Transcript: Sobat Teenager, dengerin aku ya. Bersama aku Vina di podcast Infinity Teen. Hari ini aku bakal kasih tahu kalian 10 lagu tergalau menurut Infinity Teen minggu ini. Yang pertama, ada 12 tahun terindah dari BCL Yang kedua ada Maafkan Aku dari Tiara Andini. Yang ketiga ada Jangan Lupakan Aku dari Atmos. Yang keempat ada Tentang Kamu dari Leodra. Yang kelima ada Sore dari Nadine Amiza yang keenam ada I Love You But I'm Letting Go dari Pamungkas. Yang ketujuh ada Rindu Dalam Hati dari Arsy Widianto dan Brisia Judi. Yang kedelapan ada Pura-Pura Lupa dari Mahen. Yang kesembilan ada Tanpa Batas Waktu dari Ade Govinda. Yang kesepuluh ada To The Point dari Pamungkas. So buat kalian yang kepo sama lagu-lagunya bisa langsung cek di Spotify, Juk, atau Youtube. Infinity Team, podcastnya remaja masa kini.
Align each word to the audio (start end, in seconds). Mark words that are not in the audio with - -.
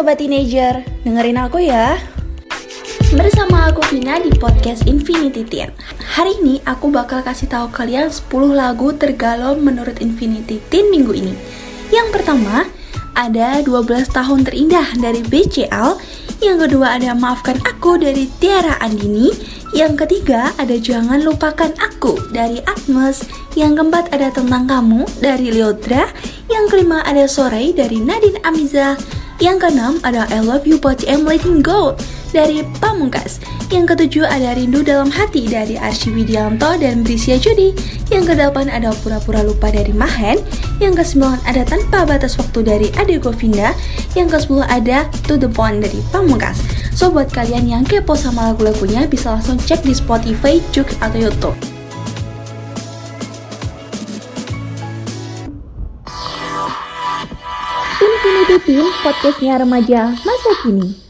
Sobat 0.00 0.16
Teenager, 0.16 0.80
dengerin 1.04 1.36
aku 1.36 1.60
ya. 1.60 2.00
Bersama 3.12 3.68
aku 3.68 3.84
Vina 3.92 4.16
di 4.16 4.32
podcast 4.32 4.88
Infinity 4.88 5.44
Teen. 5.44 5.76
Hari 6.16 6.40
ini 6.40 6.56
aku 6.64 6.88
bakal 6.88 7.20
kasih 7.20 7.52
tahu 7.52 7.68
kalian 7.68 8.08
10 8.08 8.32
lagu 8.56 8.96
tergalau 8.96 9.60
menurut 9.60 10.00
Infinity 10.00 10.56
Teen 10.72 10.88
minggu 10.88 11.12
ini. 11.12 11.36
Yang 11.92 12.16
pertama, 12.16 12.64
ada 13.12 13.60
12 13.60 14.08
tahun 14.08 14.40
terindah 14.48 14.96
dari 14.96 15.20
BCL 15.20 16.00
Yang 16.40 16.56
kedua 16.64 16.96
ada 16.96 17.12
Maafkan 17.12 17.60
Aku 17.68 18.00
dari 18.00 18.24
Tiara 18.40 18.80
Andini. 18.80 19.28
Yang 19.76 20.08
ketiga 20.08 20.56
ada 20.56 20.80
Jangan 20.80 21.20
Lupakan 21.20 21.76
Aku 21.76 22.16
dari 22.32 22.64
Atmos. 22.64 23.28
Yang 23.52 23.84
keempat 23.84 24.16
ada 24.16 24.32
Tentang 24.32 24.64
Kamu 24.64 25.04
dari 25.20 25.52
Leodra. 25.52 26.08
Yang 26.48 26.64
kelima 26.72 27.04
ada 27.04 27.28
Sore 27.28 27.76
dari 27.76 28.00
Nadine 28.00 28.40
Amiza 28.48 29.19
yang 29.40 29.56
keenam 29.56 29.96
ada 30.04 30.28
I 30.28 30.44
Love 30.44 30.68
You 30.68 30.76
But 30.76 31.08
I'm 31.08 31.24
Letting 31.24 31.64
Go 31.64 31.96
dari 32.30 32.60
Pamungkas. 32.78 33.40
Yang 33.72 33.96
ketujuh 33.96 34.28
ada 34.28 34.52
Rindu 34.52 34.84
Dalam 34.84 35.08
Hati 35.08 35.48
dari 35.48 35.80
Arsy 35.80 36.12
Widianto 36.12 36.76
dan 36.76 37.00
Brisia 37.00 37.40
Judi. 37.40 37.72
Yang 38.12 38.36
kedelapan 38.36 38.68
ada 38.68 38.92
Pura-Pura 39.00 39.40
Lupa 39.40 39.72
dari 39.72 39.96
Mahen. 39.96 40.44
Yang 40.78 41.02
kesembilan 41.02 41.40
ada 41.48 41.64
Tanpa 41.64 42.04
Batas 42.04 42.36
Waktu 42.36 42.60
dari 42.60 42.88
Ade 43.00 43.16
Govinda. 43.16 43.72
Yang 44.12 44.38
kesepuluh 44.38 44.68
ada 44.68 45.08
To 45.24 45.40
The 45.40 45.48
Point 45.48 45.80
dari 45.80 46.04
Pamungkas. 46.12 46.60
So 46.92 47.08
buat 47.08 47.32
kalian 47.32 47.64
yang 47.64 47.82
kepo 47.88 48.12
sama 48.12 48.52
lagu-lagunya 48.52 49.08
bisa 49.08 49.32
langsung 49.32 49.56
cek 49.56 49.86
di 49.88 49.96
Spotify, 49.96 50.60
Juk, 50.74 50.90
atau 51.00 51.16
Youtube. 51.16 51.69
Infinity 58.00 58.56
Team, 58.64 58.88
podcastnya 59.04 59.60
remaja 59.60 60.16
masa 60.24 60.50
kini. 60.64 61.09